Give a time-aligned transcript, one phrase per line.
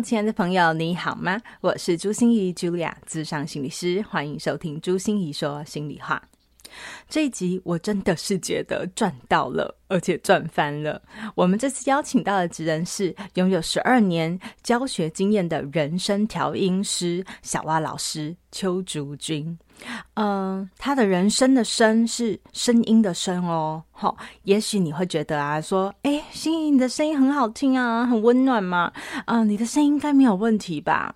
[0.00, 1.40] 亲爱的朋友，你好吗？
[1.60, 6.22] 我是朱心怡 Julia，咨商心理师，欢迎收听朱心怡说心里话。
[7.08, 11.02] 这一集我真的是觉得赚到了，而且赚翻了。
[11.34, 19.58] 我们这次邀请到的职人是拥有十二年教学经验的人生调音师小蛙老师邱竹君。
[20.14, 23.82] 嗯、他的人生的声是声音的声哦。
[23.90, 28.92] 好，也许你会觉得啊，说，哎，心怡你的声音很好听啊，很温暖嘛。
[29.24, 31.14] 啊、你的声音应该没有问题吧？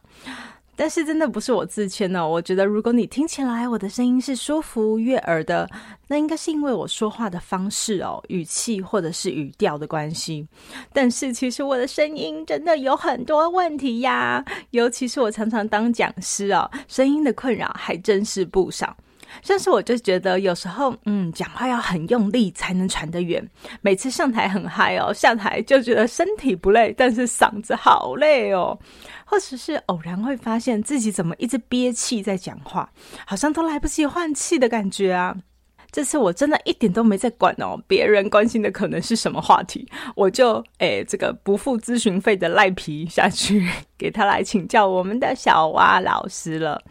[0.77, 5.69] 但是真的不是我自谦哦，我觉得如果你听起来我的声音是舒服悦耳的，
[6.07, 10.47] 那应该是因为我说话的方式哦，语气或者是语调的关系。
[10.93, 18.95] 但是其实我的声音真的有很多问题呀，尤其是我常常当讲师哦，声音的困扰还真是不少。
[19.45, 23.45] 但是我就觉得有时候，嗯，讲话要很用力才能传得远。
[23.81, 28.79] 每次上台很嗨哦，下台就觉得身体不累，但是嗓子好累哦。
[29.25, 32.89] 或者是偶然会发现自己怎么一直憋气在讲话，
[33.27, 35.37] 好像都来不及换气的感觉啊。
[35.93, 46.83] 这次我真的一点都没在管哦，别人关心的可能是什么话题，我就诶这个不付咨询费的赖皮下去， 给他来请教我们的小蛙老师了。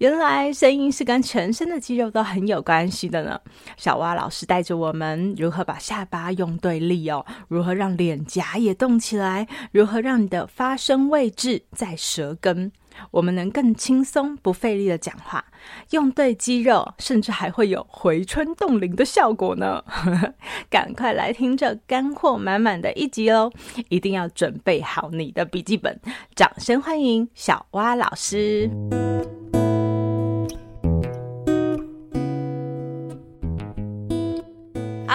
[0.00, 3.38] 原来声音是跟全身的肌肉都很有关系的呢。
[3.76, 12.72] 小蛙老师带着我们如何把下巴用对力哦，如何让脸颊也动起来，如何让你的发声位置在舌根，
[13.10, 15.44] 我们能更轻松不费力的讲话，
[15.90, 19.84] 用对肌肉，甚至还会有回春冻龄的效果呢。
[20.70, 23.52] 赶快来听这干货满满的一集哦！
[23.90, 26.00] 一定要准备好你的笔记本。
[26.34, 28.70] 掌声欢迎小蛙老师。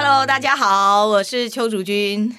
[0.07, 2.31] Hello，大家好，我是邱竹君。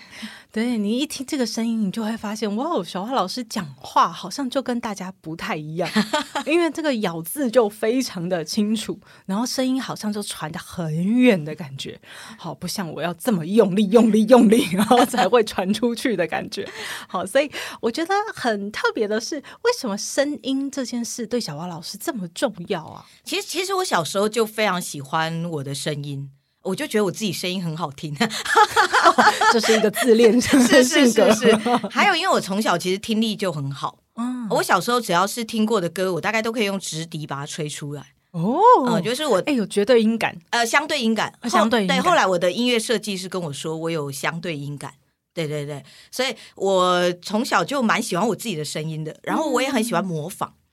[0.53, 5.91] 对，你一听这个声音，你就会发现，哇，小花老师讲话好像就跟大家不太一样，
[6.47, 12.01] 因为这个咬字就非常的清楚，然后声音好像就传的很远的感觉，
[12.39, 16.65] 好，不像我要这么用力、用力、用力，然后才会传出去的感觉。
[17.09, 17.51] 好，所以
[17.81, 23.05] 我觉得很特别的是，为什么声音这件事对小花老师这么重要啊？
[23.25, 26.31] 其实，其实我小时候就非常喜欢我的声音。
[26.67, 28.15] 我就觉得我自己声音很好听，
[29.53, 31.33] 这是一个自恋型的性格。
[31.33, 38.05] 是是是是，还有因为我从小其实听力就很好，嗯，我小时候只要是听过的歌，我大概都可以用直笛把它吹出来。
[38.33, 41.87] 哦，嗯，就是我哎有绝对音感，呃，相对音感，相对。
[41.87, 44.93] 对，后来我的音乐设计师跟我说，我有相对音感。
[45.33, 50.51] 对对对，所以我从小就蛮喜欢我自己的声音的，然后我也很喜欢模仿。
[50.51, 50.66] 嗯，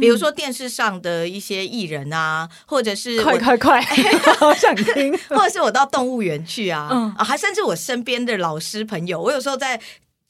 [0.00, 3.80] 比如说电视上的一些艺人啊，或者是快快快，
[4.38, 9.80] 好想听， 或者是我到动物园去啊，嗯、啊，还甚至我身边的老师朋友，我有时候在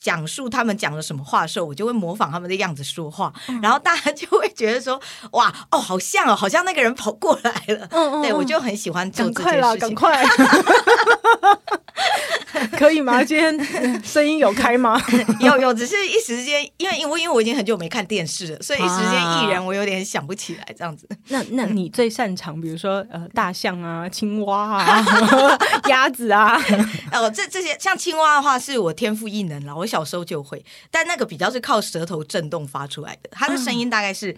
[0.01, 5.01] 讲述他们讲了什么话的时候，我就会模仿他们的样子说话，嗯、然后大家就会觉得说，
[5.33, 10.73] 哇，哦，好像哦，好像那个人跑过来了，嗯嗯，对，我就很喜欢做这件事情，赶快，赶快。
[12.79, 13.23] 可以吗？
[13.25, 15.01] 今天声音有开吗？
[15.41, 21.07] 有有，只是一时间，因为因为因为我已经很久没看电视了，所以一时间艺人我有点想不起来这样子。
[21.11, 26.61] 啊、那那你最擅长，比如说呃，大象啊、青蛙啊、鸭子啊，
[27.13, 34.33] 哦，这这些像青蛙的话，是我天赋异能了，我小时候就会，但那个比较是靠舌头震动发出来的，它的声音大概是。
[34.33, 34.37] 嗯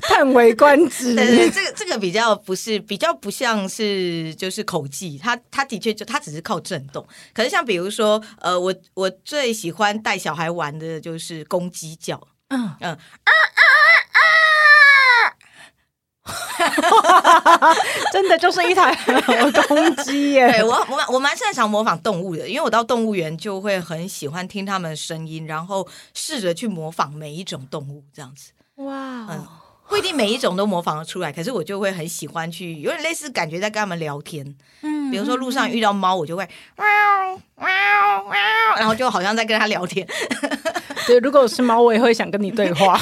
[0.00, 1.14] 叹为观止。
[1.16, 7.06] 对，这个这个比较不是，比较不像是就是口技，它它的确就它只是靠震动。
[7.32, 13.70] 可是像比如说，呃，我我最喜欢带小孩玩的就是公鸡叫，嗯嗯啊啊
[16.24, 17.74] 啊，
[18.12, 18.94] 真的就是一台
[19.68, 20.48] 公鸡耶！
[20.52, 28.52] 对，我我我蛮擅长模仿动物的，因为我到动物园就会很喜欢听它们的声音，然后试着去模仿每一种动物这样子。
[28.76, 28.94] 哇，
[29.28, 29.46] 嗯，
[29.88, 34.54] 不一定每一种都模仿得出来，可是我就会很喜欢去，有点类似感觉在跟他们聊天。
[34.82, 36.86] 嗯，比如说路上遇到猫，我就会喵
[37.56, 38.32] 喵喵，
[38.76, 40.06] 然后就好像在跟他聊天。
[41.06, 42.98] 对，如果我是猫，我也会想跟你对话，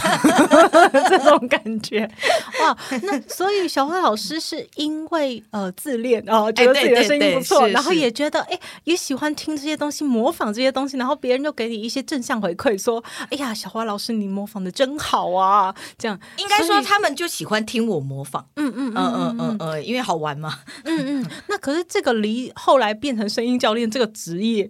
[1.09, 2.09] 这种感觉。
[2.61, 21.31] 哇，那所以小花老师是因为呃自恋哦，觉得自己的声音不错，然后也觉得哎也喜欢听这些东西，模仿这些东西，然后别人就给你一些正向回馈，说哎呀，小花老师你模仿的真好啊，这样应该说他们就喜欢听我模仿，嗯嗯嗯嗯嗯嗯，因为好玩嘛， 嗯嗯。
[21.47, 24.69] 那可是这个离后来变成声音教练这个职业。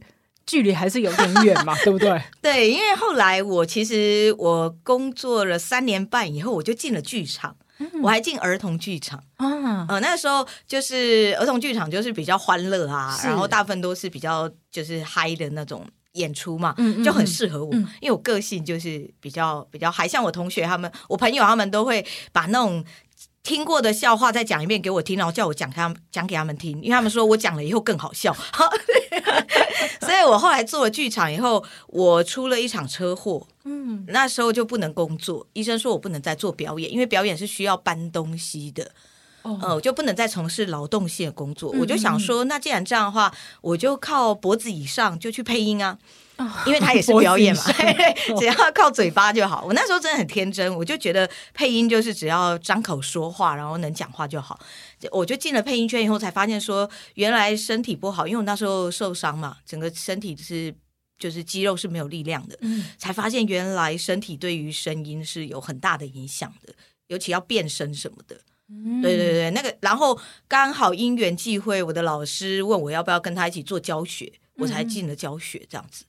[0.53, 2.23] 距离还是有点远嘛， 对不对？
[2.43, 9.87] 对，因为后来我其实我工作了三年半以后，我就进了剧场，嗯、我还进儿童剧场啊。
[9.89, 22.85] 呃，那时候就是儿童剧场，就是比较欢乐啊，然后大部分都是比较就是嗨的那种演出嘛，嗯、就很适合我，嗯、因为我个性就是比较比较嗨，像我同学他们，我朋友他们都会把那种。
[23.43, 28.35] 听过的笑话再讲一遍给我听，然后叫我讲他们讲给他们听，因为他们说我讲了以后更好笑。
[30.01, 38.93] 所以我后来做了剧场以后，我出了一场车祸，嗯，那时候就不能工作，医生说我不能再做表演，因为表演是需要搬东西的，
[39.43, 41.73] 哦，呃，我就不能再从事劳动性的工作。
[41.75, 45.99] 嗯，我就想说，那既然这样的话，我就靠脖子以上就去配音啊。
[46.67, 47.63] 因为他也是表演嘛，
[48.39, 49.65] 只要靠嘴巴就好。
[49.65, 54.59] 我那时候真的很天真，我就觉得配音就是只要张口说话，然后能讲话就好。
[55.11, 60.75] 我就进了配音圈以后，才发现说原来身体不好，因为我那时候受伤嘛，整个身体是
[61.19, 62.57] 就是肌肉是没有力量的。
[62.63, 66.73] 嗯，才发现原来身体对于声音是有很大的影响的，
[67.09, 68.37] 尤其要变声什么的。
[68.69, 70.19] 嗯，对对对，那个然后
[70.49, 76.05] 刚好因缘际会，我的老师问我要不要跟他一起做教学，我才进了教学这样子。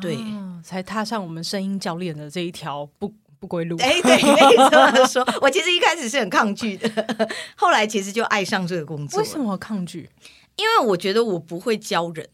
[0.00, 0.18] 对，
[0.62, 3.76] 才踏上我们声音教练的这一条不不归路。
[3.78, 5.06] 哎，对，没错。
[5.06, 9.20] 说，我其实一开始是很抗拒的，后来其实就爱上这个工作。
[9.20, 10.10] 为什么抗拒？
[10.56, 12.28] 因为我觉得我不会教人，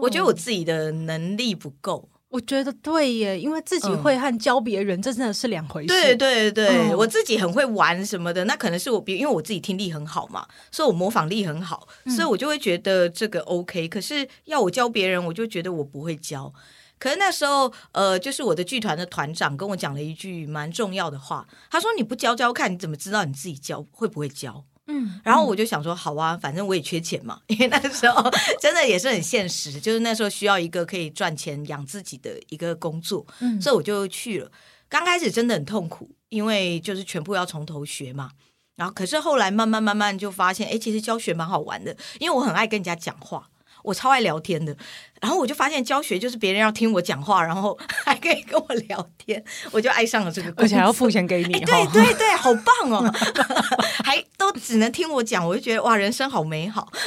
[0.00, 2.08] 我觉得我自己的能力不够。
[2.30, 5.88] 我觉得对耶，因为自己会和教别人，这真的是两回事。
[5.88, 13.88] 对对对，我自己很会玩什么的，那可能是我比，因为我自己听力很好嘛，所以我模仿力很好，所以我就会觉得这个 OK。
[13.88, 16.52] 可是要我教别人，我就觉得我不会教。
[16.98, 28.28] 可是那时候，呃，就是我的剧团的团长跟我讲了一句蛮重要的话，他说：“你不教教看，你怎么知道你自己教会不会教？”嗯，然后我就想说，好啊，反正我也缺钱嘛，因为那个时候
[28.60, 34.50] 真的也是很现实，就是那时候需要一个可以赚钱养自己的一个工作，嗯，所以我就去了。
[34.88, 38.30] 刚开始真的很痛苦，因为就是全部要从头学嘛。
[38.76, 43.48] 然后可是后来慢慢慢慢就发现，哎，其实教学蛮好玩的，因为我很爱跟人家讲话。
[43.84, 44.76] 我超爱聊天的，
[45.20, 53.12] 然后我就发现教学就是别人要听我讲话，然后 还可以跟我聊天，我就爱上了这个，而且还要付钱给你，对对对，好棒哦，
[54.04, 56.88] 还都只能听我讲，我就觉得哇，人生好美好。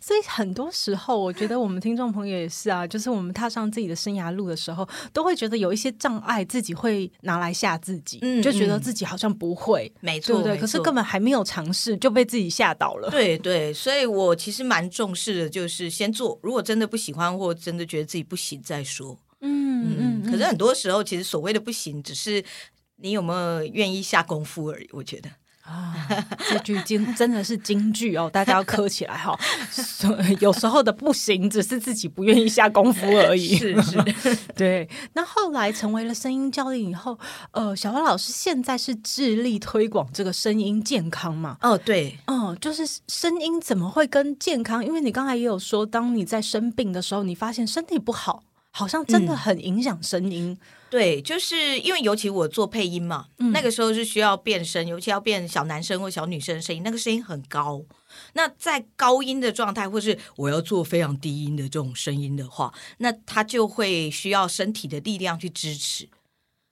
[0.00, 13.10] 所以很多时候，我觉得我们听众朋友也是啊，就是我们踏上自己的生涯路的时候，都会觉得有一些障碍，自己会拿来吓自己，嗯，就觉得自己好像不会，没错，对，可是根本还没有尝试就被自己吓倒了。
[13.10, 19.18] 对对，所以我其实蛮重视的，就是先做，如果真的不喜欢或真的觉得自己不行再说。
[19.40, 22.44] 嗯嗯，可是很多时候，其实所谓的不行，只是
[22.96, 24.88] 你有没有愿意下功夫而已。
[24.92, 25.30] 我觉得。
[25.66, 25.94] 啊，
[26.48, 29.38] 这句金真的是金句哦，大家要磕起来哈。
[30.40, 33.56] 有时候的不行，只是自己不愿意下功夫而已。
[33.56, 33.98] 是 是，
[34.54, 34.88] 对。
[35.14, 37.18] 那后来成为了声音教练以后，
[37.50, 41.56] 呃，小花老师现在是致力推广这个声音健康嘛？
[41.62, 44.84] 哦，对，嗯，就是声音怎么会跟健康？
[44.84, 48.44] 因为你刚才也有说，当你在生病的时候，你发现身体不好。
[48.76, 50.58] 好像真的很影响声音，嗯，
[50.90, 57.82] 对，就是因为尤其我做配音嘛，嗯，那个时候是需要变声，尤其要变小男生或小女生的声音，那个声音很高。
[58.34, 66.06] 那在高音的状态，或是我要做非常低音的这种声音的话，那他就会需要身体的力量去支持。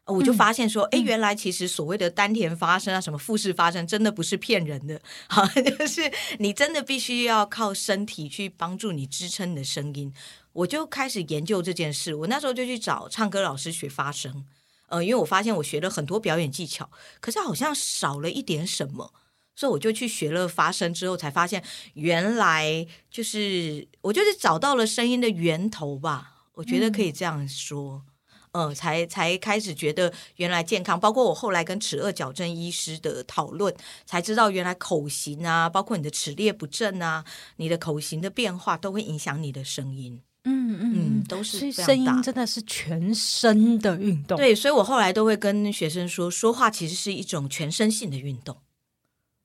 [0.04, 5.46] 我就发现说，哎，嗯，原来其实所谓的丹田发声啊，什么腹式发声，真的不是骗人的，好，
[5.78, 10.12] 就是你真的必须要靠身体去帮助你支撑你的声音。
[10.54, 14.46] 我就开始研究这件事，我那时候就去找唱歌老师学发声，
[14.86, 19.12] 呃，因为我发现我学了很多表演技巧，可是好像少了一点什么，
[19.56, 21.62] 所以我就去学了发声，之后才发现
[21.94, 28.04] 原来就是我就是找到了声音的源头吧，我觉得可以这样说，
[28.52, 33.74] 嗯、呃，才才开始觉得原来健康，包括我后来跟齿颚矫正医师的讨论，
[34.06, 37.24] 才知道原来口型啊，包括你的齿列不正啊，
[37.56, 40.22] 你的口型的变化都会影响你的声音。
[40.44, 44.36] 嗯嗯，都是声音真的是全身的运动。
[44.36, 48.58] 对，所以我后来都会跟学生说，说话其实是一种全身性的运动。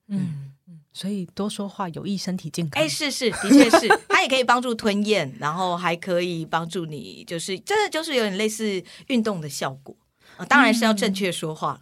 [0.08, 2.82] 嗯嗯，所以多说话有益身体健康。
[2.82, 9.96] 哎，是是，的确是，它也可以帮助吞咽，然后还可以帮助你，就是真的就是有点类似运动的效果。
[10.48, 11.80] 当然是要正确说话。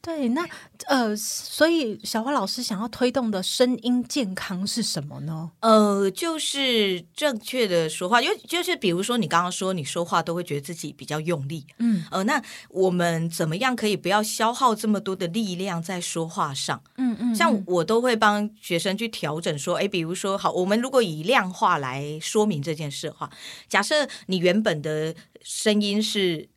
[0.00, 0.46] 对，那
[0.86, 5.50] 呃，所以小花老师想要推动的声音健康是什么呢？
[5.60, 16.82] 呃，就是正确的说话，就就是比如说你刚刚说你说话都会觉得自己比较用力，嗯，呃，那我们怎么样可以不要消耗这么多的力量在说话上？
[16.96, 23.30] 嗯嗯，像我都会帮学生去调整说，哎，比如说好，我们如果以量化来说明这件事的话，
[23.68, 26.48] 假设你原本的声音是。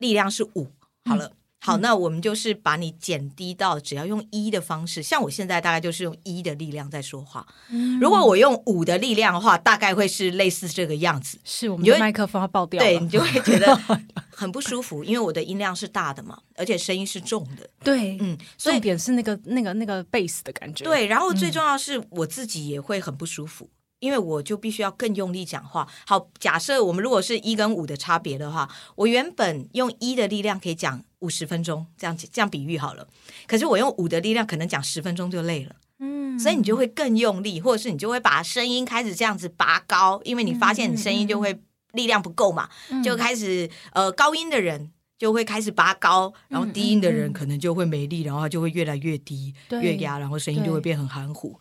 [0.00, 0.66] 力量是五，
[1.04, 7.46] 好了，嗯、好，那我们就是把你减低到只要用一的方式，像我现在大概就是用一的力量在说话。
[7.68, 11.38] 嗯、如果我用五的力量的话，大概会是类似这个样子。
[11.44, 13.78] 是我们的麦克风要爆掉，对，你就会觉得
[14.34, 17.68] 很不舒服，因为我的音量是大的嘛，而且声音是重的。
[17.84, 20.84] 对，嗯，所以重点是那个那个那个贝斯的感觉。
[20.84, 23.66] 对，然后最重要是我自己也会很不舒服。
[23.66, 25.86] 嗯因为我就必须要更用力讲话。
[26.06, 33.06] 好，假设我们如果是一跟五的差别的话，我原本用一的力量可以讲五十分钟，这样这样比喻好了。
[33.46, 35.76] 可是我用五的力量，可能讲十分钟就累了。
[35.98, 41.60] 嗯，所以你就会更用力，或者是你就会把声音开始这样子拔高，因为你发现你声音就会
[41.92, 51.60] 力量不够嘛，嗯、就开始呃高音的人就会开始拔高，然后低音的人可能就会没力，然后就会越来越低，对越压，然后声音就会变很含糊。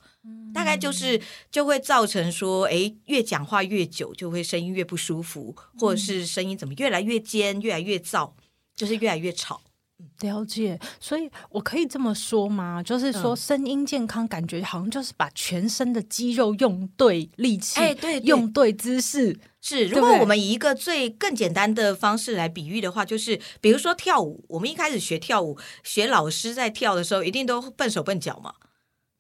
[0.54, 1.20] 大概就是
[1.52, 8.32] 就会造成说，哎，越讲话越久，就会声音越不舒服，或者是声音怎么越来越尖，越来越燥，
[8.76, 9.62] 就是越来越吵。
[10.22, 12.82] 了解，所以我可以这么说吗？
[12.82, 19.38] 就是说，声音健康，感觉好像就是把全身的肌肉用对力气，哎，对，用对姿势。
[19.60, 28.54] 是，如果我们以一个最更简单的方式来比喻的话，就是比如说跳舞，我们一开始学跳舞，学老师在跳的时候，一定都笨手笨脚嘛。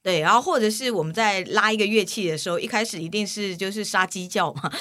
[0.01, 4.72] 对，然后或者是我们在拉一个乐器的时候，一开始一定是就是杀鸡叫嘛，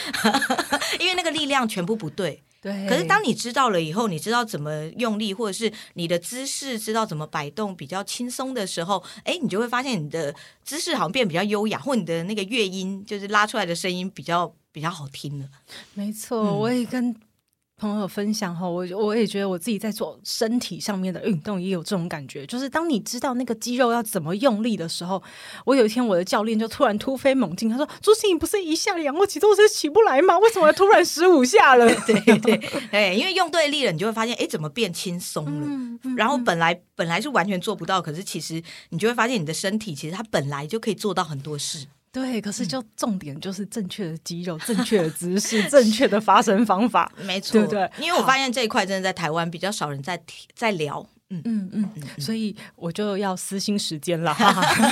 [1.01, 2.43] 因为那个力量全部不对。
[2.61, 2.87] 对。
[2.89, 10.35] 可是当你知道了以后，你知道怎么用力，或者是你的姿势知道怎么摆动比较轻松的时候，哎，你就会发现你的
[10.65, 15.47] 姿势好像变得比较优雅，或你的那个乐音就是拉出来的声音比较比较好听了。
[15.95, 17.15] 没错，嗯、我也跟。
[17.79, 25.23] 朋友分享后，我我也觉得我自己在做身体上面的运动也有这种感觉，就是当你知道那个肌肉要怎么用力的时候，
[25.65, 30.37] 我有一天我的教练就突然突飞猛进，他说：“朱芯，你不是一下仰卧起坐是起不来吗？
[30.41, 32.59] 为什么突然十五下了？” 对对
[32.91, 35.67] 对， 因为用对力了，你就会发现，哎，怎么变轻松了？
[35.67, 41.87] 嗯嗯、然后本来本来是完全做不到，可是其实你就会发现，你的身体其实它本来就可以做到很多事。
[42.21, 47.91] 对，可是就重点就是正确的肌肉、嗯、正确的姿势、 正确的发声方法，没错，对不对？
[47.99, 50.21] 因为我发现这一块真的在台湾比较少人在
[50.55, 51.07] 在聊。
[51.31, 54.35] 嗯嗯嗯，所以我就要私心时间了。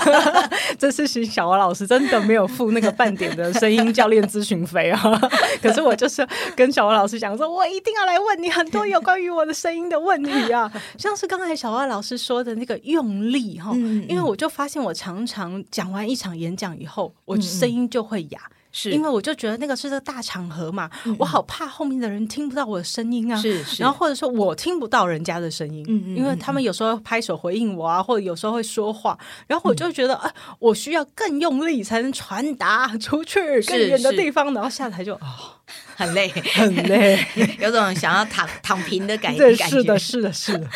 [0.79, 5.01] 这次是小王老师真的没有付那个半点的声音教练咨询费啊。
[5.63, 10.71] 可是我就是跟小王老师讲说，我一定要来问你很多有关于我的声音的问题啊。
[10.99, 13.73] 像是刚才小王老师说的那个用力哈，
[14.09, 18.41] 因为我就发现我常常讲完一场演讲以后，我声音就会哑。
[18.79, 23.41] 是因为我就觉得那个是个大场合嘛，嗯、我好怕后面的人听不到我的声音啊。
[23.41, 35.57] 是，是然后或者说我听不到人家的声音，嗯嗯，因为他们有时候拍手回应我啊，或者有时候会说话，然后我就觉得啊、我需要更用力才能传达 出去更远的地方，然后下台就啊、哦、
[35.97, 37.19] 很累 很累，
[37.59, 39.39] 有种想要躺躺平的感觉。
[39.39, 40.69] 对，是的，是的，是的。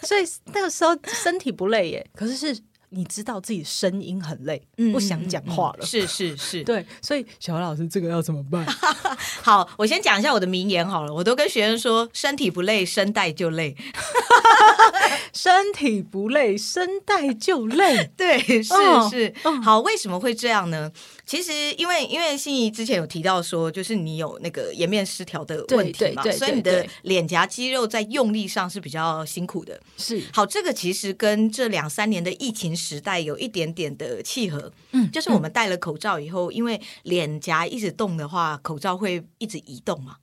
[0.00, 0.22] 所以
[0.54, 2.58] 那个时候身体不累耶，可是是。
[2.94, 5.86] 你知道自己声音很累，嗯、不想讲话了。
[5.86, 8.64] 是是是， 对，所以小蛙老师这个要怎么办？
[9.42, 13.76] 好，我先讲一下我的名言好了，我都跟学生说：身体不累，声带就累。
[15.32, 18.10] 身体不累，声带就累。
[18.16, 18.74] 对，是
[19.10, 19.34] 是。
[19.64, 20.92] 好，为什么会这样呢？
[21.32, 29.80] 其实，因为因为心怡之前有提到说，就是你有那个颜面失调的问题嘛，所以你的脸颊肌肉在用力上是比较辛苦的。
[29.96, 34.70] 是，好，这个其实跟这两三年的疫情时代有一点点的契合。
[34.90, 40.16] 嗯，就是我们戴了口罩以后，因为脸颊一直动的话，口罩会一直移动嘛。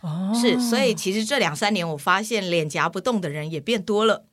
[0.00, 4.24] 哦，是，所以其实这两三年我发现脸颊不动的人也变多了。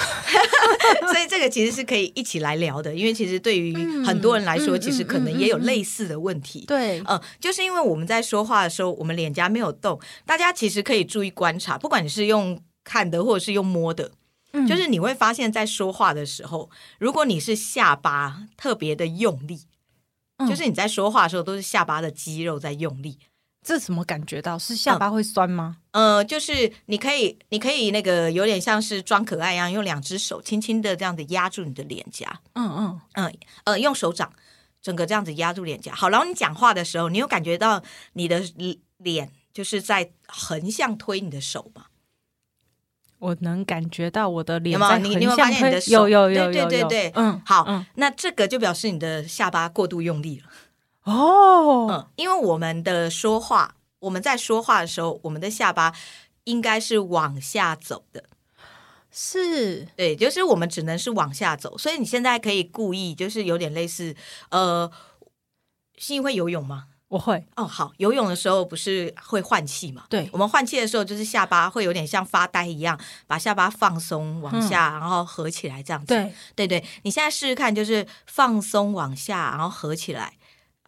[1.12, 6.64] 所以这个其实是可以一起来聊的，因为其实对于很多人来说，其实可能也有类似的问题。
[6.66, 14.12] 对，嗯，就是因为我们在说话的时候，我们脸颊没有动，大家其实可以注意观察，不管你是用看的或者是用摸的，
[14.68, 19.60] 就是你会发现在说话的时候，如果你是下巴特别的用力，
[20.48, 23.18] 就是你在说话的时候都是下巴的肌肉在用力。
[23.62, 25.76] 这怎么感觉到是下巴会酸吗？
[25.90, 32.40] 嗯、呃，就是你可以，你可以那个有点像是装可爱一样，用两只手轻轻的这样子压住你的脸颊。
[32.54, 34.32] 嗯嗯嗯，呃，用手掌
[34.80, 35.94] 整个这样子压住脸颊。
[35.94, 37.82] 好，然后你讲话的时候，你有感觉到
[38.14, 38.42] 你的
[38.96, 41.86] 脸就是在横向推你的手吗？
[43.18, 44.98] 我能感觉到我的脸有没有？
[44.98, 46.08] 你你有没有发现你的手？
[46.08, 50.46] 有有有对对对对，嗯，好，嗯那这个就表示你的下巴过度用力了。
[51.04, 55.94] 哦，嗯，因为我们的说话，我们在说话的时候，我们的下巴
[56.44, 58.24] 应该是往下走的。
[59.12, 64.14] 是对，就是我们只能是往下走，所以你现在可以故意，就是有点类似，
[64.50, 64.88] 呃，
[65.98, 66.84] 是因为游泳吗？
[67.08, 70.04] 我会哦，好，游泳的时候不是会换气嘛？
[70.08, 76.06] 对，我们换气的时候，就是下巴会有点像发呆一样，把下巴放松往下，嗯、然后合起来这样子。
[76.06, 80.34] 对，对对，你现在试试看，就是放松往下，然后合起来，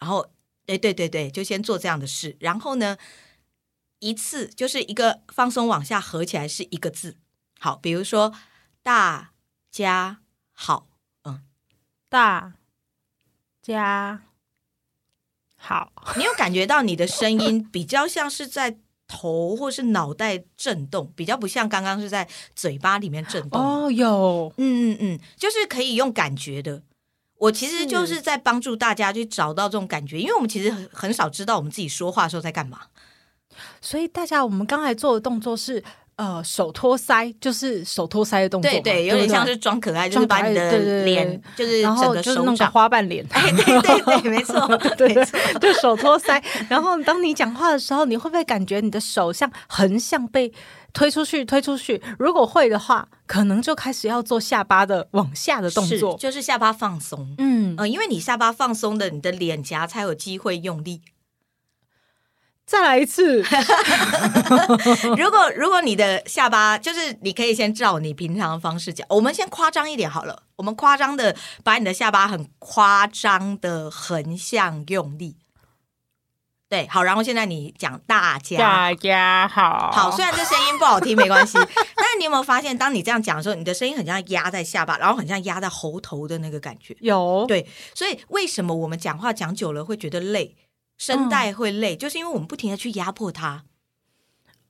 [0.03, 0.33] 然后，
[0.67, 2.99] 对对对对，就先做这样的事，然后呢，
[4.01, 7.19] 一次就是一个放松往下合起来是一个字。
[7.61, 8.35] 好，比如说
[8.83, 9.31] 大
[9.71, 10.19] 家
[10.51, 10.89] 好，
[11.23, 11.45] 嗯，
[12.09, 12.55] 大
[13.63, 14.25] 家
[15.57, 23.63] 好， 你有感觉到你的声音比较像是在头或是脑袋震动，比较不像刚刚是在嘴巴里面震动。
[23.63, 26.83] 哦，有，嗯嗯嗯，就是可以用感觉的。
[27.43, 32.79] 我其实就是在帮助大家去找到这种感觉，因为我们其实很很少知道我们自己说话的时候在干嘛。
[33.81, 35.83] 所以大家，我们刚才做的动作是。
[36.17, 44.61] 呃，手托腮就是手托腮的动作，对对，有点像是装可爱，就是把你的脸，就是然后就是弄个花瓣脸， 对对对，没错，
[44.95, 45.13] 对，
[45.59, 46.41] 就手托腮。
[46.69, 50.53] 然后当你讲话的时候，你会不会感觉你的手像横向被
[50.93, 52.03] 推出去，推出去？
[52.19, 57.35] 如果会的话，可能就开始要做下巴的往下的动作，就是下巴放松。
[57.39, 61.03] 嗯呃，因为你下巴放松的，你的脸颊才有机会用力。
[62.65, 63.43] 再来一次。
[65.19, 69.07] 如果如果你的下巴就是，你可以先照你平常的方式讲。
[69.11, 71.35] 我们先夸张一点好了，我们夸张的
[71.65, 75.37] 把你的下巴很夸张的横向用力。
[76.73, 80.11] 对，好，然后现在你讲大家，大家好，好。
[80.11, 81.59] 虽然这声音不好听，没关系。
[81.59, 86.97] 但是你有没有发现，当你这样讲的时候，你的声音很像压在下巴，然后很像压在喉头的那个感觉？
[87.01, 87.45] 有。
[87.47, 90.57] 对，所以为什么我们讲话讲久了会觉得累？
[90.97, 93.65] 声带会累，嗯、就是因为我们不停的去压迫它。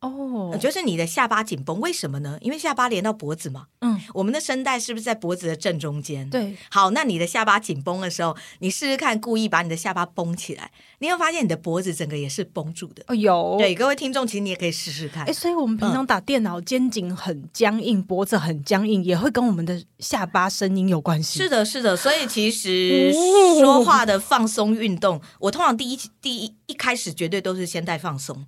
[0.03, 2.37] 哦，就是你的下巴紧绷，为什么呢？
[2.41, 3.67] 因为下巴连到脖子嘛。
[3.81, 6.29] 嗯，我们的声带是不是在脖子的正中间？
[6.29, 6.57] 对。
[6.71, 13.05] 好，那你的下巴紧绷的时候，你试试看，故意把你的下巴绷起来，你会发现你的脖子整个也是绷住的。
[13.07, 13.55] 哦，有。
[13.59, 15.25] 对，各位听众，其实你也可以试试看。
[15.25, 21.39] 哎，所以我们平常打电脑，肩颈很僵硬，嗯、脖子很僵硬，也会跟我们的下巴声音有关系。
[21.39, 21.97] 是的，是的。
[21.97, 23.13] 所以其实
[23.61, 28.45] 说话的放松运动，哦、我通常第一第一一开始绝对都是先带放松。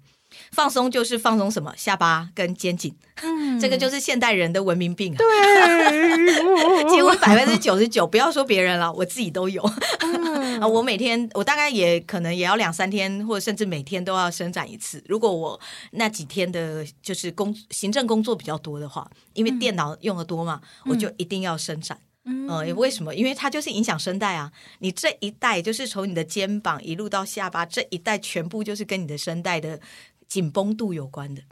[0.55, 1.75] 放松就是放松什么？
[1.77, 5.19] 下巴跟肩颈，嗯，这个就是现代人的文明病啊。
[5.19, 9.63] 对， 几乎百分之九十九，不要说别人了，我自己都有。
[10.01, 15.03] 嗯、 我每天，我大概也可能也要两三天，或者甚至每天都要伸展一次。
[15.09, 21.99] 如果我那几天的，就是工行政工作比较多的话，因为电脑用的多嘛，嗯、我就一定要伸展。
[22.27, 23.15] 嗯，嗯，为什么？
[23.15, 24.51] 因为它就是影响声带啊。
[24.79, 29.79] 你这一带就是从你的肩膀一路到下巴，这一带全部就是跟你的声带的。
[30.29, 31.43] 紧绷度有关的，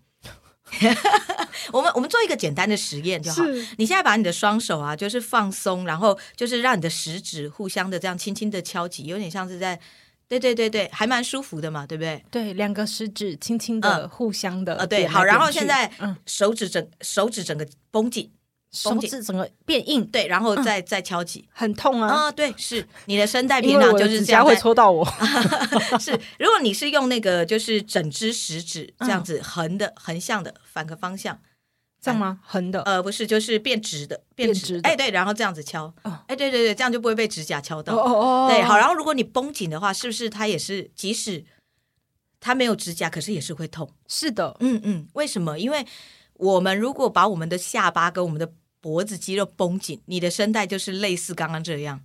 [1.72, 3.42] 我们我们做一个简单的实验就好。
[3.78, 9.78] 你现在把你的双手啊，就是放松，然后就是让你的食指互相的这样轻轻的敲击，有点像是在，
[10.28, 12.24] 对对对对，还蛮舒服的嘛，对不对？
[12.30, 15.90] 对，两个食指轻轻的互相的，呃，对，好，然后现在
[16.26, 18.32] 手指整手指整个绷紧。
[18.72, 22.08] 手指整个变硬，对，然后再、嗯、再敲击，很痛啊！
[22.08, 25.04] 啊，对，是你的声带平常就是这样，会戳到我。
[26.00, 31.38] 是，如果你是用那个就是整只食指这样子横的、横向的反个方向，
[32.00, 32.40] 这样吗？
[32.42, 32.82] 横的？
[32.84, 34.80] 呃，不是，就是变直的，变直。
[34.84, 35.92] 哎，对，然后这样子敲，
[36.26, 37.94] 哎，对对对，这样就不会被指甲敲到。
[37.94, 38.78] 哦哦哦，对，好。
[38.78, 41.44] 然后如果你绷紧的话，是不是它也是，即使
[42.40, 43.92] 它没有指甲，可是也是会痛？
[44.08, 45.06] 是的，嗯嗯。
[45.12, 45.58] 为什么？
[45.58, 45.86] 因为
[46.34, 48.50] 我们如果把我们的下巴跟我们的
[48.82, 52.00] 脖子肌肉绷紧，你的声带就是类似刚刚这样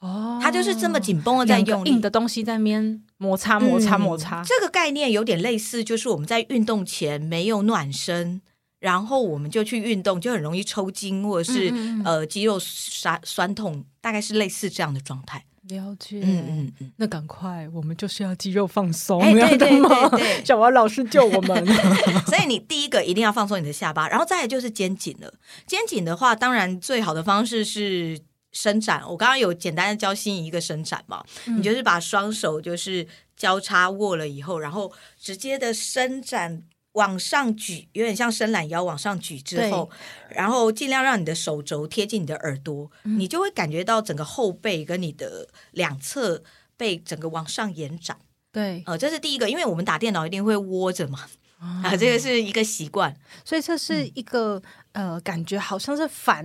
[0.00, 4.44] 哦，它就是这么紧绷的在用硬的东西在那边摩擦摩擦摩擦。
[4.44, 8.42] 这个概念有点类似，就是我们在运动前没有暖身，
[8.80, 15.44] 然后我们就去运动，就很容易抽筋或者是嗯嗯呃肌肉酸酸痛，大概是类似这样的状态。
[15.68, 21.66] 了解，嗯嗯嗯，那赶快，我们就是要肌肉放松，欸、对对对对， 小王老师救我们。
[22.26, 25.32] 所以你第一个一定要放松你的下巴，然后再来就是肩颈了。
[25.66, 28.18] 肩颈的话，当然最好的方式是
[28.52, 29.02] 伸展。
[29.08, 36.62] 我刚刚有简单的教心仪一个伸展嘛，嗯、你就是把双手就是交叉握了以后，然后直接的伸展。
[36.98, 39.88] 往上举，有点像伸懒腰，往上举之后，
[40.28, 46.42] 然后尽量让你的手肘贴近你的耳朵，嗯、你就会感觉到整个后背跟你的两侧
[46.76, 48.18] 被整个往上延展。
[48.50, 51.20] 对，呃，这是第一个，因为我们打电脑一定会窝着嘛，
[51.60, 54.60] 啊，这个是一个习惯，所以这是一个、
[54.92, 56.44] 嗯、呃，感觉好像是反，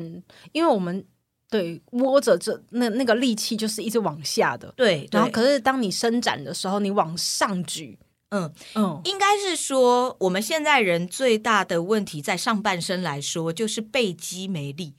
[0.52, 1.04] 因为我们
[1.50, 7.98] 对窝着这那那个力气就是一直往下的，对，然后可是当你伸展的时候，你往上举，
[8.34, 14.96] 嗯嗯，应该是说我们现在人最大的问题在上半身来说，就是背肌没力。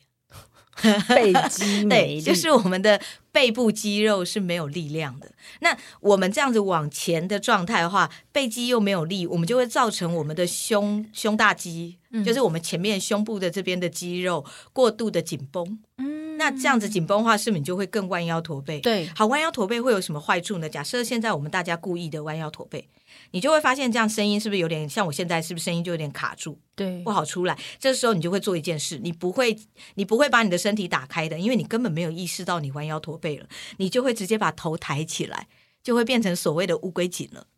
[1.07, 5.31] 背肌没力， 就是我们的背部肌肉是没有力量的。
[5.61, 15.79] 那我们这样子往前的状态的话，背肌又没有力，我们就会造成我们的胸胸大肌，嗯、就是我们前面胸部的这边的肌肉过度的紧绷。
[15.99, 18.81] 嗯，那这样子紧绷的话，是不是你就会更弯腰驼背？
[18.81, 20.69] 对，好，弯腰驼背会有什么坏处呢？
[20.69, 22.89] 假设现在我们大家故意的弯腰驼背。
[23.35, 25.43] 你就会发现，这样声音是不是有点像我现在？
[25.43, 26.57] 是不是声音就有点卡住？
[26.77, 27.59] 对，不好出来。
[27.81, 29.59] 这时候你就会做一件事，你不会，
[29.97, 33.47] 你不会把你的身体打开的，因为你根本没有意识到你弯腰驼背了，
[33.79, 35.49] 你就会直接把头抬起来，
[35.83, 37.49] 就会变成所谓的乌龟颈了。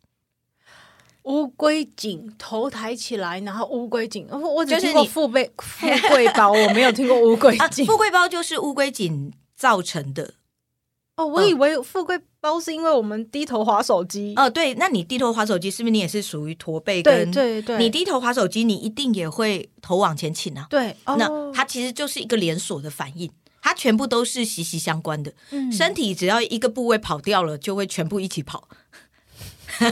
[1.25, 4.27] 乌龟颈，头抬起来，然后乌龟颈。
[4.31, 7.85] 我只听过富贵富贵包，我没有听过乌龟颈。
[7.85, 10.33] 富贵包就是乌龟颈造成的。
[11.17, 14.33] 哦，我以为富贵包是因为我们低头划手机。
[14.35, 17.31] 哦，对，那你低头划手机，是不是你也是属于驼背跟？
[17.31, 17.77] 对对对。
[17.79, 20.67] 你低头划手机，你一定也会头往前倾啊。
[20.69, 23.31] 对，哦、那它其实就是一个连锁的反应，
[23.63, 25.33] 它全部都是息息相关的。
[25.49, 28.67] 嗯，身体只要一个部位跑掉了，就会全部一起跑。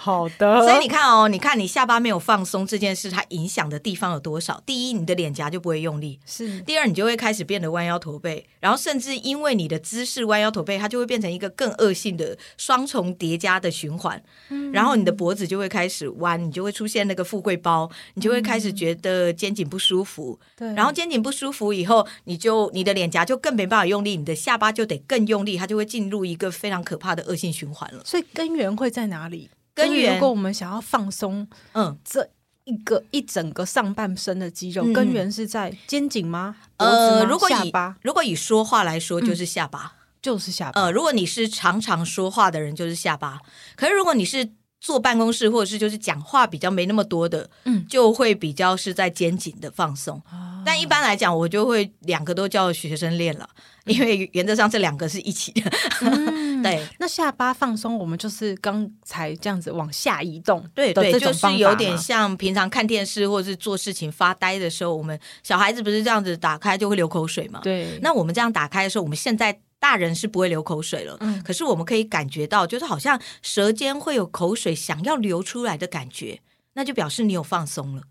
[0.00, 4.62] 好的，所以你看哦，你看你下巴没有放松这件事，它影响的地方有多少？
[4.64, 6.60] 第一，你的脸颊就不会用力；是。
[6.62, 14.22] 第二，你就会开始变得弯腰驼背，然后甚至因为你的姿势弯腰驼背，它就会变成一个更恶性的双重叠加的循环。
[14.48, 14.72] 嗯。
[14.72, 20.40] 然后你的脖子就会开始弯，你就会出现那个富贵包，你就会开始觉得肩颈不舒服。
[20.56, 20.72] 对。
[20.74, 28.02] 然后肩颈不舒服以后，你就你的脸颊就更没办法用力，你的下巴就得更用力，它就会进入一个非常可怕的恶性循环了。
[28.06, 29.50] 所以根源会在哪里？
[29.84, 32.28] 根源，如果我们想要放松，嗯，这
[32.64, 36.56] 一个一整个上半身的肌肉，嗯、根源是在肩颈吗？
[36.76, 40.80] 呃，如果以下巴，如果以说话来说，就是下巴，嗯、就是下巴。
[40.80, 43.40] 呃，如果你是常常说话的人，就是下巴。
[43.76, 44.48] 可是如果你是
[44.80, 50.16] 坐办公室，或者是就是讲话比较没那么多的，嗯，就会比较是在肩颈的放松。
[50.32, 53.46] 哦、但一般来讲，我就会两个都叫学生练了，
[53.84, 55.70] 嗯、因为原则上这两个是一起的。
[56.00, 60.66] 嗯、 对，那下巴放松，我们就是刚才这样子往下移动。
[60.74, 67.60] 对对，就是有点像平常看电视或者是做事情发呆的时候，我们小孩子不是这样子打开就会流口水嘛？
[67.62, 67.98] 对。
[68.00, 69.60] 那我们这样打开的时候，我们现在。
[69.80, 76.40] 大人是不会流口水了，嗯，可是我们可以感觉到，就是好像舌尖会有口水想要流出来的感觉，
[76.74, 78.02] 那就表示你有放松了。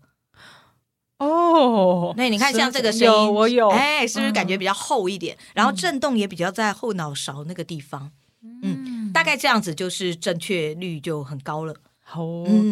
[1.18, 5.36] 哦，那你看像这个声音，我有，哎，是不是感觉比较厚一点？
[5.36, 8.10] 嗯，然后震动也比较在后脑勺那个地方，
[8.42, 11.74] 嗯，嗯，大概这样子就是正确率就很高了。
[12.02, 12.24] 好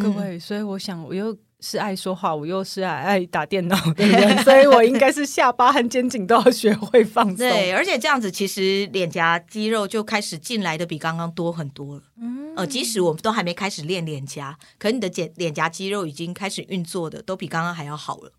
[0.03, 1.37] 各位，所以我想我又。
[1.61, 4.39] 是爱说话，我又是爱爱打电脑，的人？
[4.45, 7.37] 所以我应该是下巴和肩颈都要学会放松。
[7.37, 12.03] 对，而且这样子其实脸颊肌肉就开始进来的比刚刚多很多了。
[12.21, 18.33] 嗯，呃，即使我们都还没开始练脸颊，可你的脸脸颊肌肉已经开始运作的，都比刚刚还要好了。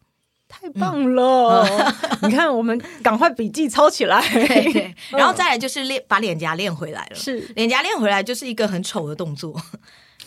[0.48, 1.64] 太棒了！
[2.22, 4.20] 嗯、你看，我们赶快笔记抄起来。
[4.34, 7.16] 对对，然后再来就是练把脸颊练回来了。
[7.16, 9.62] 是，脸颊练回来就是一个很丑的动作。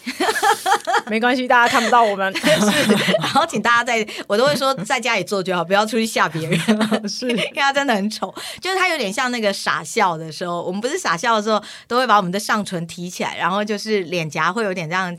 [1.07, 2.33] 没关系，大家看不到我们。
[2.37, 6.59] 是，然后请大家在，我都会说在家里做就好，不要出去吓别人。
[7.09, 15.17] 是，因为他真的很丑，就是他有点像那个傻笑的时候，我们不是傻笑的时候，都会把我们的上唇提起来，然后就是脸颊会有点这样，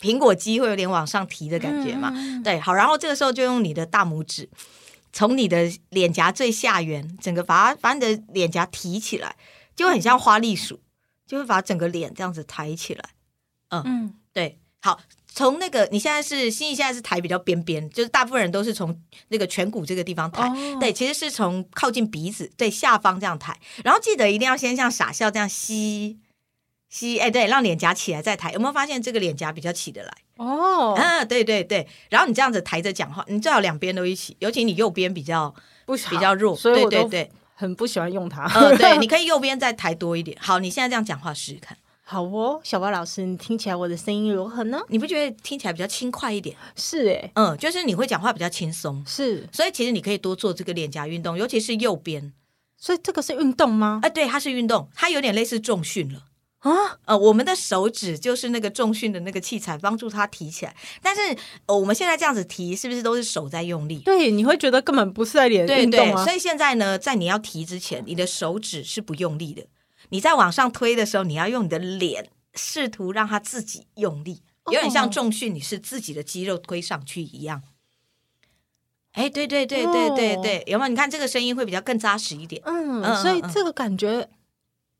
[0.00, 2.12] 苹果肌会有点往上提的感觉嘛。
[2.14, 4.48] 嗯、对，好，然后这个时候就用你的大拇指，
[5.12, 9.34] 从你的脸颊最下缘，整个把它把你的脸颊提起来，
[9.74, 10.80] 就很像花栗鼠，
[11.26, 13.04] 就会把整个脸这样子抬起来。
[13.84, 26.18] 嗯，嗯对，好，从那个你现在是心怡现在是抬比较边边，就是大部分人都是从那个颧骨这个地方抬，哦、对，其实是从靠近鼻子对下方这样抬，然后记得一定要先像傻笑这样吸
[26.88, 30.12] 吸，哎，对，让脸颊起来再抬，有没有发现这个脸颊比较起得来？
[30.36, 35.54] 哦，嗯，对对对，然后你这样子抬着讲话，你最好两边都一起，尤其你右边比较
[35.86, 38.44] 不比较弱，所以我对对对，很不喜欢用它。
[38.54, 40.36] 嗯，对， 你可以右边再抬多一点。
[40.40, 41.76] 好，你现在这样讲话试试看。
[42.06, 44.78] 好哦，小高老师，你听起来我的声音如何呢？
[44.88, 46.54] 你不觉得听起来比较轻快一点？
[46.76, 52.34] 是诶，嗯，就是你会讲话比较轻松，是，所以其实你可以多做这个脸颊运动，尤其是右边。
[52.76, 54.00] 所以这个是运动吗？
[54.02, 56.24] 啊，对，它是运动，它有点类似重训了
[56.58, 56.98] 啊。
[57.06, 60.76] 呃，我们的手指就是那个重训的那个器材，帮助它提起来。
[61.00, 61.22] 但是，
[61.64, 64.00] 呃，我们现在这样子提，是不是都是手在用力？
[64.00, 66.04] 对，你会觉得根本不是在脸运动啊。
[66.06, 69.64] 对对，所以现在呢，在你要提之前，你的手指是不用力的。
[70.10, 77.62] 你在往上推的时候，你要用你的脸试图让它自己用力，有点像重训，你是自己的肌肉推上去一样。
[79.12, 80.88] 哎，对对对对对对，有没有？
[80.88, 82.60] 你看这个声音会比较更扎实一点。
[82.64, 84.28] 嗯，嗯，所以这个感觉。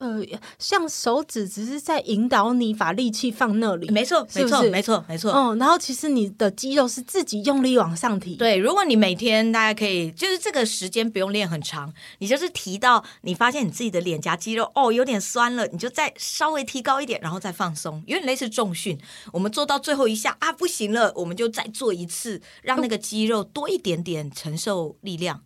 [0.05, 0.23] 呃，
[0.59, 5.33] 像手指只是在引导你把力气放那里，没错，没错，没错，没错。
[5.33, 8.37] 嗯，然后其实你的肌肉是自己用力往上提。
[8.37, 18.99] 对，如果你每天大家可以，就是这个时间不用练很长，你就是提到你发现你自己的脸颊肌肉哦有点酸了，你就再稍微提高一点，然后再放松，有点类似重训。
[19.33, 25.41] 我们做到最后一下啊，不行了，我们就再做一次，让那个肌肉多一点点承受力量。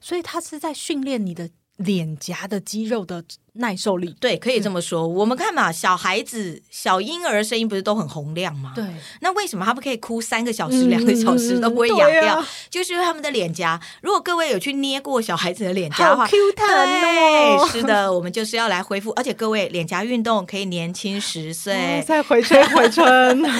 [0.00, 3.24] 所以它是在训练你的脸颊的肌肉的。
[3.58, 5.02] 耐受力，对，可以这么说。
[5.02, 8.72] 嗯、我们看嘛，小孩子、小婴儿声音不是都很洪亮吗？
[8.74, 8.84] 对。
[9.20, 12.36] 那为什么他们可以哭三个小时、两、嗯、个小时都不会哑掉？
[12.36, 13.80] 啊、就是因为他们的脸颊。
[14.00, 17.68] 如果各位有去捏过小孩子的脸颊的话，Q 弹哦。
[17.70, 19.10] 是的，我们就是要来恢复。
[19.12, 22.02] 而且各位，脸颊运动可以年轻十岁。
[22.06, 23.06] 再回春，回春。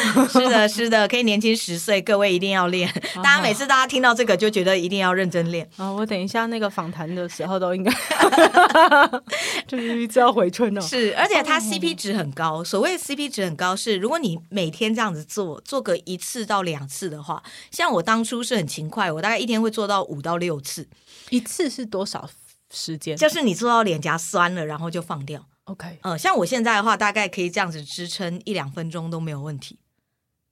[0.31, 2.01] 是的，是的，可以年轻十岁。
[2.01, 2.89] 各位一定要练。
[2.89, 5.69] 啊、大家每次大家听到这个，就觉得一定要认真练。
[5.77, 7.93] 啊，我等一下那个访谈的时候都应该。
[9.67, 9.88] 就是。
[10.09, 12.63] 就要回春了，是，而且它 CP 值很高。
[12.63, 20.89] 所谓 CP 值很高，是如果你每天这样子做，做个一次到两次的话，像我当初是很勤快，我大概一天会做到五到六次。
[21.31, 22.29] 一次是多少
[22.71, 23.17] 时间？
[23.17, 25.45] 就是你做到脸颊酸了，然后就放掉。
[25.65, 29.79] OK，嗯，像我现在的话，大概可以这样子支撑一两分钟都没有问题。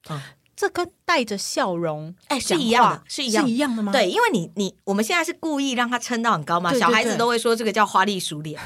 [0.08, 0.20] 嗯。
[0.56, 3.92] 这跟带着笑容，哎，是一样的，是一样是一样的吗？
[3.92, 8.58] 对，因为你你我们现在是故意让它撑到很高嘛，小孩子都会说这个叫花栗鼠脸，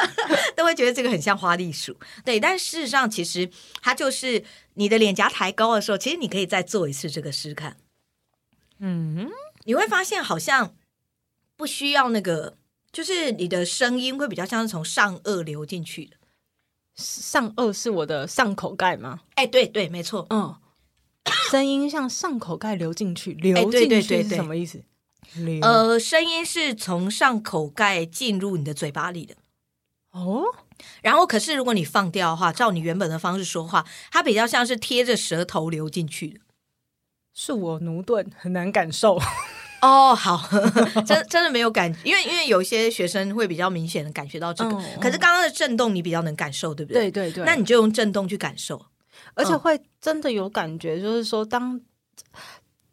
[0.56, 1.94] 都会觉得这个很像花栗鼠。
[2.24, 3.50] 对，但事实上其实
[3.82, 7.76] 它就是你的脸颊抬高的时候，其实你可以再做一次这个试看。
[8.78, 9.28] 嗯，
[9.64, 10.74] 你会发现好像
[11.56, 12.56] 不需要那个，
[12.90, 16.16] 就是你的声音会比较像是从上颚流进去的。
[16.96, 19.20] 上颚是我的上口盖吗？
[19.34, 20.56] 哎，对对，没错，嗯。
[21.50, 24.82] 声音像上口盖流进去，流进去是什么意思？
[25.62, 29.34] 呃，声音是从上口盖进入你的嘴巴里的。
[30.12, 30.44] 哦，
[31.02, 36.40] 然后可是如果你放掉的话，照你原本的方式说话，它比较像是贴着舌头流进去的。
[37.32, 39.18] 是我奴钝，很难感受。
[39.82, 40.48] 哦，好，
[41.04, 47.10] 真真的没有感，因为因为有些学生会比较明显的感觉到这个，嗯、可是刚刚的震动你比较能感受，对不对？
[47.10, 48.86] 对对对，那你就用震动去感受。
[49.34, 51.80] 而且会真的有感觉，就是说，当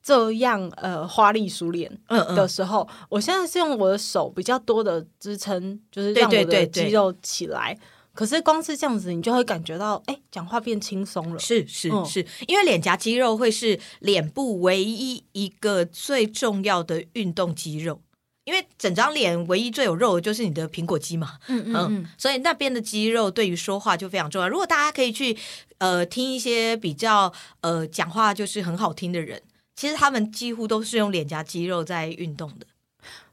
[0.03, 7.73] 这样呃花栗鼠脸的时候，嗯嗯，我现在是用我的手比较多的支撑，就是让我的肌肉起来。
[7.73, 11.39] 对对对对，可是光是这样子，你就会感觉到，哎，讲话变轻松了。
[11.39, 18.01] 是是是，因为脸颊肌肉会是脸部唯一一个最重要的运动肌肉。
[18.43, 24.49] 因为整张脸唯一最有肉的就是你的苹果肌嘛，嗯嗯，嗯，所以那边的肌肉对于说话就非常重要。
[24.49, 25.37] 如果大家可以去
[25.77, 29.41] 呃听一些比较呃讲话就是很好听的人，
[29.75, 32.65] 其实他们几乎都是用脸颊肌肉在运动的，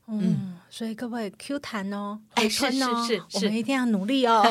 [0.08, 0.20] 嗯。
[0.20, 4.42] 嗯所以各位 Q 弹哦，回春哦，是是是，是，我们一定要努力哦。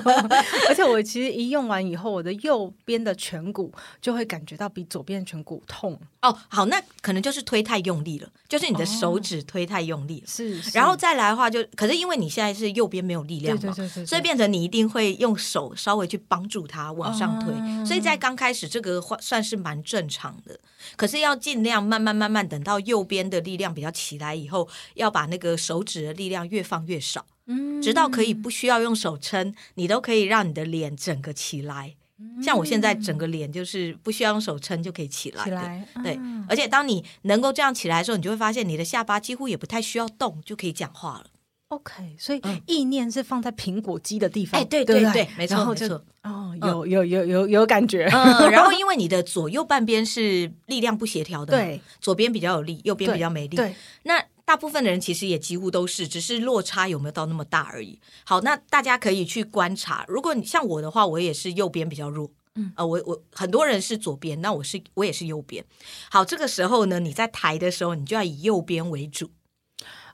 [0.68, 5.98] 而且我其实一用完以后，我的右边的颧骨就会感觉到比左边的颧骨痛。
[6.20, 10.26] 哦，好，那可能就是推太用力了，就是你的手指推太用力了。
[10.26, 17.52] 是、哦，然后再来的话就，就可是因为你现在是右边没有力量嘛，对对对对对，所以变成你一定会用手稍微去帮助它往上推。
[17.54, 20.58] 哦、所以在刚开始这个算是蛮正常的，
[20.94, 25.53] 可是要尽量慢慢慢慢等到右边的力量比较起来以后，要把那个。
[25.56, 31.94] 手指的力量越放越少，嗯，直到可以不需要用手撑，你都可以让你的脸整个起来。
[32.40, 36.18] 像我现在整个脸就是不需要用手撑就可以起来的，起来，对。
[36.48, 41.26] 而且当你能够这样起来的时候，你就会发现你的下巴几乎也不太需要动就可以讲话了。
[41.68, 46.04] OK，所以意念是放在苹果肌的地方，哎，对对对，没错没错。
[46.22, 48.08] 哦，有有有有有感觉。
[48.12, 54.24] 嗯， 然后因为你的左右半边是力量不协调的，对，左边比较有力，右边比较没力，对，那。
[54.44, 58.00] 大部分的人其实也几乎都是，只是落差有没有到那么大而已。
[58.24, 60.04] 好，那大家可以去观察。
[60.06, 62.30] 如果你像我的话，我也是右边比较弱。
[62.56, 65.64] 嗯，呃，我我很多人是左边，那我是我也是右边。
[66.10, 69.30] 好，这个时候呢，你在抬的时候，你就要以右边为主。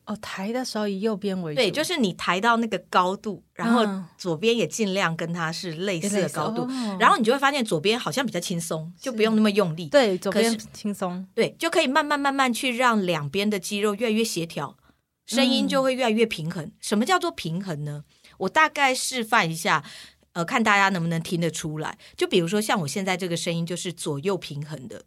[0.06, 3.86] 哦，抬的时候以右边为主，对，就是你抬到那个高度，然后
[4.18, 9.88] 左边也尽量跟它是类似的高度，嗯、然后你就会发现左边好像比较轻松，就不用那么用力。
[9.88, 14.76] 对，左边轻松，对，就可以慢慢慢慢去让两边的肌肉越来越协调，
[15.26, 16.64] 声音就会越来越平衡。
[16.64, 18.02] 嗯、什么叫做平衡呢？
[18.38, 19.84] 我大概示范一下，
[20.32, 21.96] 呃，看大家能不能听得出来。
[22.16, 25.04] 就比如说像我现在这个声音，就是左右平衡的。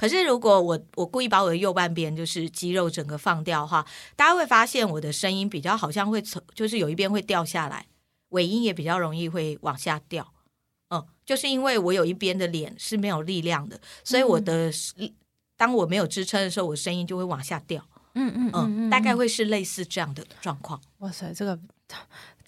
[0.00, 3.86] 可是，如果我我故意把我的右半边就是肌肉整个放掉的话，
[4.16, 7.84] 大家会发现我的声音比较好像会从，就是有一边会掉下来，
[8.30, 10.32] 尾音也比较容易会往下掉。
[10.88, 15.12] 嗯，就是因为我有一边的脸是没有力量的，所以我的、嗯、
[15.58, 17.84] 当我没有支撑的时候，我声音就会往下掉。
[18.14, 20.80] 嗯嗯嗯，嗯，大概会是类似这样的状况。
[21.00, 21.60] 哇塞，这个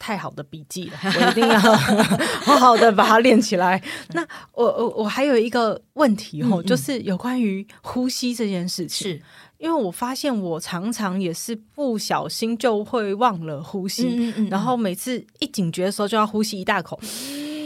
[0.02, 1.60] 太好的笔记了，我一定要
[2.42, 3.80] 好好的把它练起来。
[4.14, 9.12] 那我我我还有一个问题哦，嗯嗯，就是有关于呼吸这件事情。
[9.12, 9.22] 是。
[9.58, 16.98] 因为我发现我常常也是不小心就会忘了呼吸，然后每次一警觉的时候就要呼吸一大口。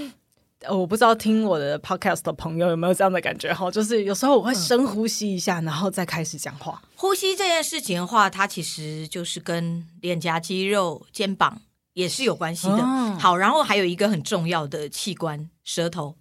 [0.68, 6.83] 我不知道听我的 podcast 的朋友有没有这样的感觉哈，就是有时候我会深呼吸一下，嗯、然后再开始讲话。
[6.96, 11.59] 呼吸这件事情的话，它其实就是跟脸颊肌肉、肩膀
[11.96, 12.76] 也是有关系的。
[12.76, 16.16] 哦、好，然后还有一个很重要的器官——舌头。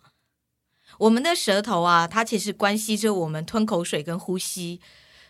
[0.99, 4.79] 我们的舌头啊，它其实关系着我们吞口水跟呼吸。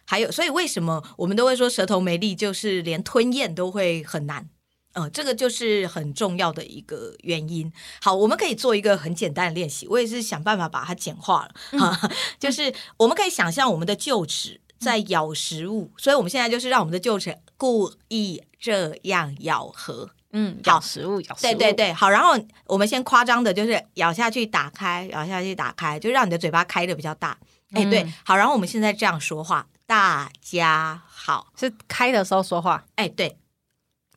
[0.06, 4.48] 还有，所以为什么我们都会说舌头没力，就是连吞咽都会很难？
[4.94, 7.74] 呃，这个就是很重要的一个原因。
[8.00, 11.56] 好，我们可以做一个很简单的练习，我也是想办法把它简化了。
[11.72, 21.50] 嗯、哈，就是我们可以想象我们的臼齿在咬食物，嗯、所以我们现在就是让我们的臼齿故意这样咬合，嗯，咬食物，咬食物。
[21.50, 27.38] 对对对，好，然后我们先夸张的就是咬下去，打开，咬下去，打开，就让你的嘴巴开的比较大。
[27.72, 29.66] 哎，嗯、对，好，然后我们现在这样说话。
[29.88, 32.84] 大家好，是开的时候说话。
[32.96, 33.38] 哎，对，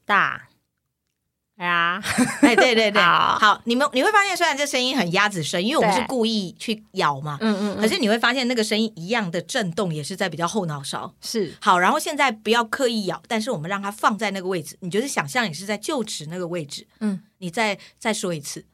[0.04, 0.47] 大
[1.64, 2.00] 呀，
[2.42, 11.12] 哎，对对对，好，好，你们你会发现，虽然这声音很鸭子声，因为我们是故意去咬嘛，嗯嗯，可是你会发现那个声音一样的震动，也是在比较后脑勺。
[11.20, 18.64] 是，好，然后现在不要刻意咬，但是我们让它放在那个位置，你就是想象你是在就齿那个位置，嗯，你再再说一次。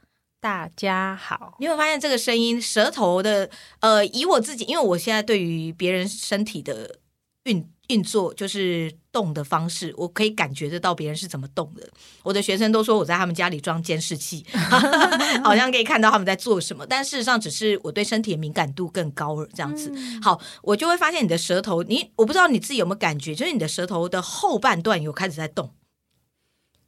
[0.40, 3.48] 大家好，你会发现这个声音，舌头的
[3.80, 6.98] 呃，以我自己，因为我现在对于别人身体的
[7.44, 11.86] 运运作，就是动的方式，我可以感觉得到别人是怎么动的。
[12.22, 14.44] 我的学生都说我在他们家里装监视器，
[15.44, 19.92] 好像可以看到他们在做什么，但事实上只是我对身体的敏感度更高了，这样子。
[20.22, 25.70] 好，我就会发现你的舌头，你我不知道你自己有没有感觉，就是你的舌头的后半段有开始在动。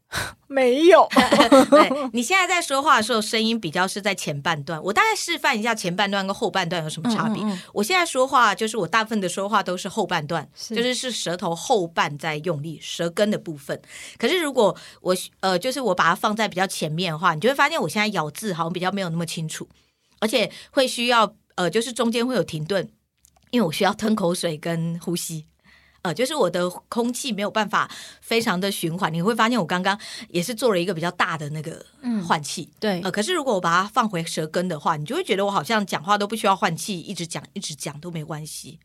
[0.47, 1.07] 没有
[1.71, 4.81] 对， 你现在在说话的时候，声音比较是在前半段。
[4.83, 7.43] 我大概示范一下前半段跟后半段有什么差别。
[7.43, 13.81] 嗯嗯嗯，我现在说话就是我大部分的说话都是后半段，是就是是舌头后半在用力，舌根的部分。
[14.17, 19.69] 可是如果我呃，就是我把它放在比较前面的话，你就会发现我现在咬字好像比较没有那么清楚，
[20.21, 22.89] 而且会需要呃，就是中间会有停顿，
[23.51, 25.47] 因为我需要吞口水跟呼吸。
[26.07, 27.91] 呃，就是我的空气没有办法
[28.21, 31.85] 非常的循环，你会发现我刚刚也是做了一个比较大的那个
[32.27, 38.79] 换气，嗯、对，呃，可是如果我把它放回舌根的话，你就会觉得我好像讲话都不需要换气，一直讲一直讲都没关系，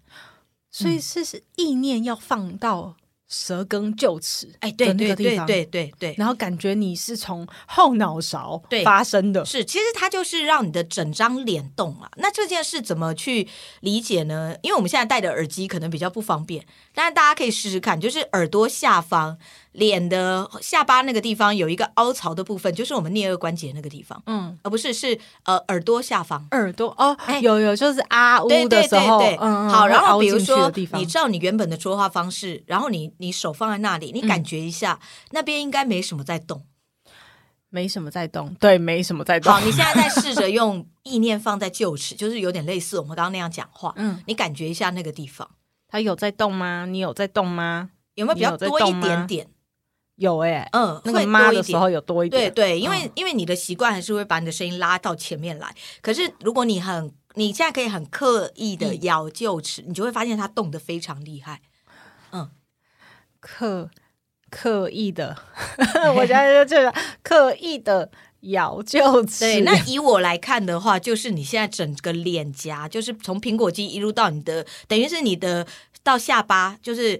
[0.71, 2.95] 所以是是意念要放到。
[3.31, 12.11] 舌根臼齿，哎，对对对对对对，然后感觉你是从后脑勺发生的，是，其实它就是让你的整张脸动啊。
[12.17, 13.47] 那这件事怎么去
[13.79, 14.53] 理解呢？
[14.61, 19.37] 因为我们现在戴的耳机可能比较不方便，但是大家可以试试看，就是耳朵下方。
[19.73, 36.65] 脸的下巴那个地方有一个凹槽的部分，就是我们颞颌关节那个地方，嗯，而不是是呃耳朵下方，耳朵哦，有有就是啊呜的时候，对对对对，嗯，好，然后比如说你照你原本的说话方式，然后你你手放在那里，你感觉一下，嗯、那边应该没什么在动，
[37.69, 39.53] 没什么在动，对，没什么在动。
[39.53, 45.49] 好，你现在在 试着用意念放在臼齿，就是有点类似我们刚刚那样讲话，嗯，你感觉一下那个地方，
[45.87, 46.85] 它有在动吗？
[46.85, 47.91] 你有在动吗？
[48.15, 49.47] 有没有比较多一点点？
[50.21, 55.73] 有哎、欸，嗯，那个妈的时候有多一点，对对，因为、嗯、因为你的习惯还是会把你的声音拉到前面来。
[55.99, 61.61] 可是如果你很，你现在可以很刻意的咬臼齿，嗯、你就会发现它动得非常厉害。
[62.31, 62.51] 嗯，
[63.39, 63.89] 刻
[64.51, 65.35] 刻意的，
[66.15, 69.39] 我现在就这个刻意的咬臼齿。
[69.39, 75.65] 对，那以我来看的话，就是你现在整个脸颊，就是从苹果肌一路到你的，等于是你的
[76.03, 77.19] 到下巴，就是。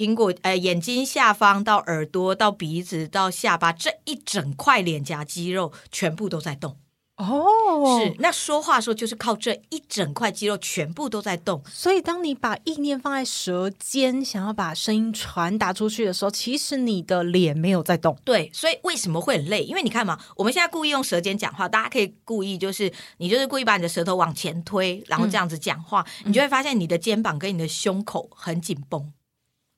[0.00, 6.78] 苹果呃，眼睛下方到耳朵到鼻子到下巴这一整块脸颊肌肉全部都在动
[7.16, 18.16] 哦，是那说话的时候就是靠这一整块肌肉全部都在动，所以当你把意念放在舌尖，想要把声音传达出去的时候，其实你的脸没有在动。
[18.24, 19.64] 对，所以为什么会很累？
[19.64, 29.12] 因为你看嘛，我们现在故意用舌尖讲话，大家可以故意就是你就是故意把你的舌头往前推，然后这样子讲话，嗯、你就会发现你的肩膀跟你的胸口很紧绷。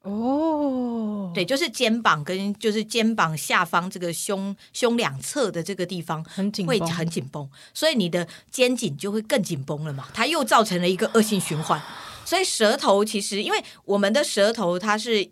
[0.03, 11.81] 哦，对，就是肩膀跟就是肩膀下方这个胸胸两侧的这个地方很紧，会很紧绷，所以你的肩颈就会更紧绷了嘛，它又造成了一个恶性循环。
[12.25, 15.31] 所以舌头其实，因为我们的舌头它是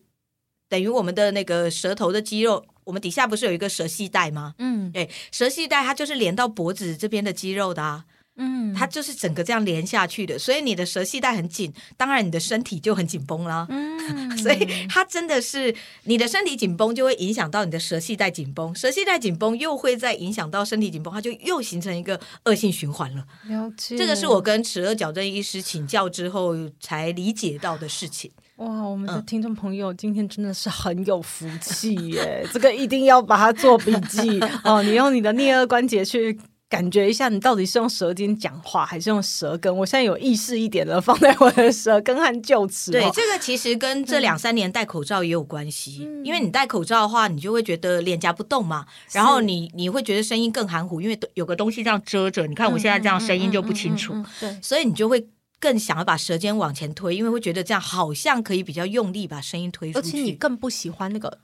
[0.68, 2.64] 等于我们的那个舌头的肌肉。
[2.85, 4.55] 我们底下不是有一个舌系带吗？
[4.59, 8.05] 嗯，对，舌系带它就是连到脖子这边的肌肉的啊。
[8.43, 13.66] 嗯，它就是整个这样连下去的，所以你的舌系带很紧，当然你的身体就很紧绷啦。
[13.68, 14.01] 嗯，
[14.38, 15.74] 所以它真的是
[16.05, 23.26] 你的身体紧绷，就会影响到你的舌系带紧绷，舌系带紧绷又会再影响到身体紧绷，它就又形成一个恶性循环了。
[23.47, 28.30] 了解，这个是我跟齿颚矫正医师请教之后才理解到的事情。
[28.57, 32.47] 哇，我们的听众朋友今天真的是很有福气耶！
[32.53, 36.38] 这个一定要把它做笔记 哦，你用你的颞颌关节去。
[36.71, 39.77] 感觉一下，你到底是用舌尖讲话还是用舌根？
[39.77, 42.93] 我现在有意识一点了，放在我的舌根和臼齿。
[42.93, 46.07] 对，这个其实跟这两三年戴口罩也有关系。
[46.07, 52.47] 嗯、因为你戴口罩的话，你就会觉得脸颊不动嘛，然后你你会觉得声音更含糊，因为有个东西这样遮着。
[52.47, 54.14] 你看我现在这样声音就不清楚。
[54.39, 60.09] 对，所以你就会更想要把舌尖往前推，因为会觉得这样好像可以比较用力把声音推出去。
[60.09, 61.39] 而且你更不喜欢那个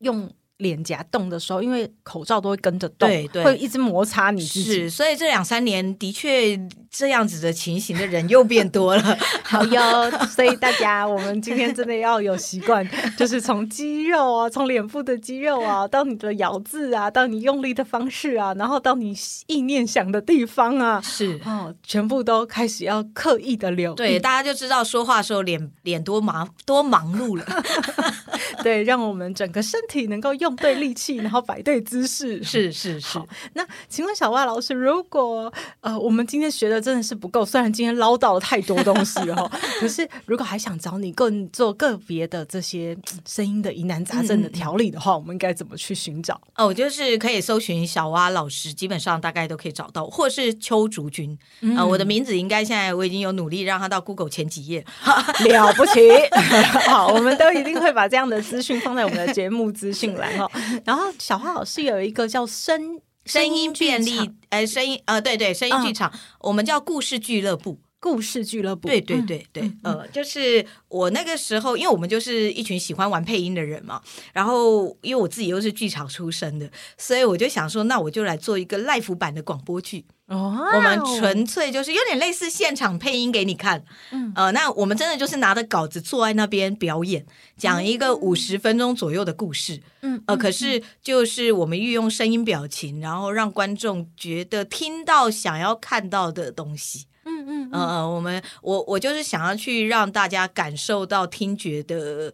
[0.00, 0.28] 用。
[0.58, 4.72] 脸颊动的时候，因为口罩都会跟着动，对对，会一直摩擦你自己。
[4.72, 6.58] 是，所以这两三年的确
[6.90, 9.18] 这样子的情形的人又变多了。
[9.42, 19.14] 好哟，所以大家我们今天真的要有习惯，就是从肌肉啊，从脸部的肌肉啊，到你的咬字啊，到你用力的方式啊，然后到你
[19.46, 23.96] 意念想的地方啊，是哦，全部都开始要刻意的留意。
[23.96, 27.44] 对，大家就知道说话的时候脸脸多忙多忙碌了。
[28.62, 32.42] 对，让我们整个身体能够用对力气， 然后摆对姿势。
[32.42, 33.20] 是是是。
[33.54, 46.40] 那请问小蛙老师，如果呃，我们今天学的真的是不够，虽然今天唠叨了太多东西了， 可是如果还想找你更做个别的这些声音的疑难杂症的调理的话，嗯、我们应该怎么去寻找？
[46.56, 51.38] 哦，我就是可以搜寻小蛙老师，基本上大概都可以找到，或是邱竹君。
[51.76, 54.84] 啊、我的名字应该现在我已经有努力让他到 Google 前几页，
[55.48, 56.00] 了不起。
[56.88, 60.50] 好，我们都一定会把这样的资讯放在我们的节目资讯栏哈。
[60.84, 67.80] 然后小花老师有一个叫声声音便利，哎，声音呃，对对，声音剧场，嗯、我们叫故事俱乐部。
[68.02, 74.02] 故事俱乐部，对对对对，嗯嗯、呃，就是我那个时候，因为我们就是一群喜欢玩配音的人嘛，
[74.32, 76.68] 然后因为我自己又是剧场出身的，
[76.98, 80.04] 所以我就想说，那我就来做一个 live 版的广播剧。
[80.32, 87.26] 哦，我们纯粹就是有点类似现场配音给你看，嗯，呃，那我们真的就是拿着稿子坐在那边表演，
[87.58, 97.06] 讲一个五十分钟左右的故事，嗯，呃，可是就是我们运用声音表情，然后让观众觉得听到想要看到的东西。
[97.24, 102.32] 嗯嗯呃，我们我我就是想要去让大家感受到听觉的。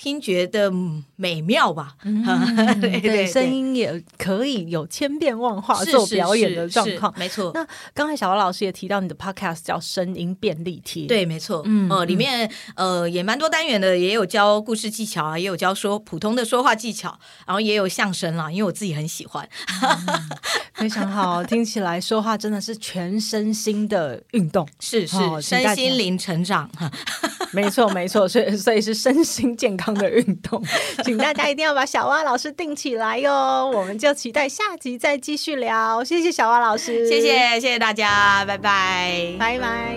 [0.00, 0.72] 听觉的
[1.16, 2.22] 美妙吧，嗯、
[2.80, 7.50] 对，对，对，声音也可以有千变万化做表演的状况，没错。
[7.52, 19.48] 那刚才小王老师也提到你的 podcast 叫声音便利贴，对，没错，嗯，呃，里面呃也蛮多单元的，也有教故事技巧啊，也有教说普通的说话技巧，然后也有相声啦，因为我自己很喜欢，
[19.82, 20.30] 嗯、
[20.74, 26.70] 非常好，听起来说话真的是全身心的运动，是 是，身心灵成长，
[27.50, 29.98] 没错没错，所以所以是身心健康。
[29.98, 30.62] 的运动，
[31.02, 33.68] 请大家一定要把小蛙老师定起来哟！
[33.74, 36.04] 我们就期待下集再继续聊。
[36.04, 39.96] 谢谢小蛙老师，谢谢谢谢大家，拜拜拜拜。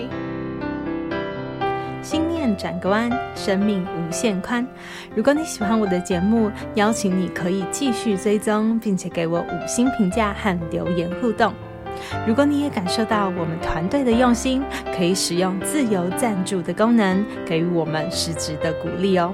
[2.02, 4.66] 心念转个弯，生命无限宽。
[5.14, 11.54] 如果你喜欢我的节目，邀请你可以继续追踪，并且给我五星评价和留言互动。
[12.28, 14.64] 如果你也感受到我们团队的用心，
[14.98, 19.34] 可以使用自由赞助的功能，给予我们实质的鼓励哦。